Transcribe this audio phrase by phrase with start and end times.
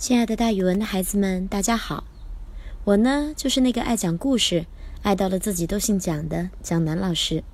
[0.00, 2.04] 亲爱的，大语文的孩子们，大家好！
[2.84, 4.64] 我呢，就是那个爱讲故事、
[5.02, 7.44] 爱到了自己都姓蒋的蒋楠老师。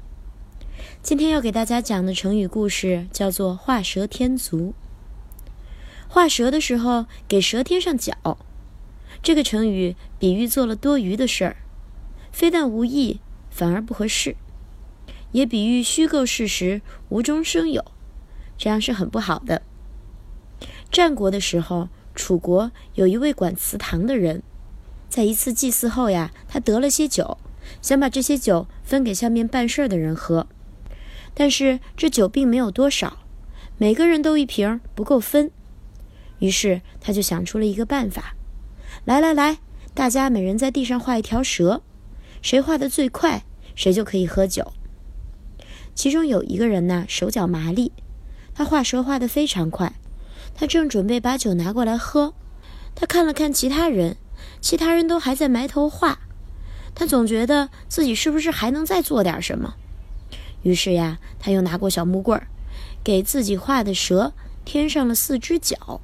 [1.03, 4.75] 今天要给大家讲的成语故事叫做“画蛇添足”。
[6.07, 8.39] 画蛇的时候给蛇添上脚，
[9.21, 11.57] 这个成语比喻做了多余的事儿，
[12.31, 13.19] 非但无益，
[13.51, 14.37] 反而不合适，
[15.33, 17.85] 也比喻虚构事实、无中生有，
[18.57, 19.63] 这样是很不好的。
[20.93, 21.89] 战国的时候。
[22.17, 24.43] 楚国有一位管祠堂的人，
[25.09, 27.39] 在一次祭祀后呀，他得了些酒，
[27.83, 30.49] 想把这些酒分给下面办事的人喝，
[31.35, 33.19] 但是这酒并没有多少，
[33.79, 35.51] 每个人都一瓶，不够分。
[36.39, 38.35] 于是他就想出了一个办法：
[39.05, 39.59] 来来来，
[39.95, 41.83] 大家每人在地上画一条蛇，
[42.43, 43.45] 谁画的最快，
[43.75, 44.73] 谁就可以喝酒。
[45.95, 47.93] 其中有一个人呢，手脚麻利，
[48.55, 49.95] 他画蛇画得非常快。
[50.57, 52.33] 他正准备把酒拿过来喝，
[52.95, 54.17] 他看了看其他人，
[54.61, 56.19] 其他人都还在埋头画，
[56.95, 59.75] 他总觉得自己是不是还能再做点什么。
[60.63, 62.41] 于是呀，他又拿过小木棍，
[63.05, 64.33] 给自己画的蛇
[64.65, 66.01] 添上了四只脚。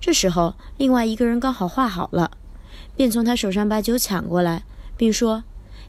[0.00, 2.32] 这时候，另外一个人刚好画好了，
[2.96, 4.64] 便从他手上把酒抢过来，
[4.96, 5.44] 并说：“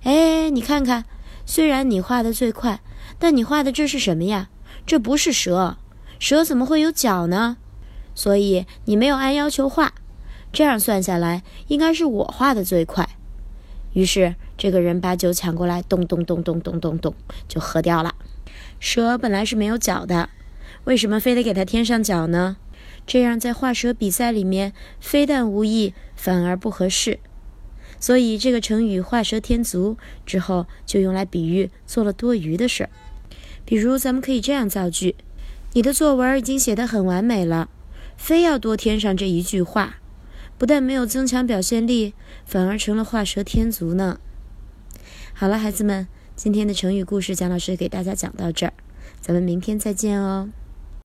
[0.06, 1.06] 哎，你看看，
[1.46, 2.82] 虽然你画的最快，
[3.18, 4.50] 但你画的这是什么呀？
[4.86, 5.78] 这不是蛇。”
[6.20, 7.58] 蛇怎么会有脚呢？
[8.16, 9.94] 所以你没有按要求画，
[10.52, 13.08] 这样算下来，应该是我画的最快。
[13.94, 17.14] 于是这个人把酒抢过来，咚咚咚咚咚咚咚
[17.48, 18.16] 就喝掉了。
[18.80, 20.30] 蛇本来是没有脚的，
[20.86, 22.58] 为什么非得给它添上脚呢？
[23.06, 27.20] 这样在画蛇比赛里面，非但无益，反而不合适。
[28.00, 32.90] 所以这个成语“画蛇添足”之后就用来比喻做了多余的事儿。
[33.66, 35.16] 比如，咱们可以这样造句。
[35.74, 37.70] 你的作文已经写得很完美了，
[38.16, 39.98] 非要多添上这一句话，
[40.58, 42.14] 不但没有增强表现力，
[42.46, 44.20] 反而成了画蛇添足呢。
[45.34, 48.74] 好了，孩子们，今天的成语故事，蒋老师给大家讲到这儿，
[49.22, 50.50] 咱们明天再见哦。